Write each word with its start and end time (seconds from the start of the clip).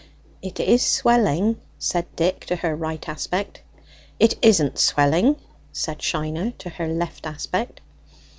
"It 0.41 0.59
is 0.59 0.83
swelling," 0.83 1.61
said 1.77 2.07
Dick 2.15 2.43
to 2.47 2.55
her 2.55 2.75
right 2.75 3.07
aspect. 3.07 3.61
"It 4.19 4.35
isn't 4.41 4.79
swelling," 4.79 5.35
said 5.71 6.01
Shiner 6.01 6.53
to 6.57 6.69
her 6.71 6.87
left 6.87 7.27
aspect. 7.27 7.81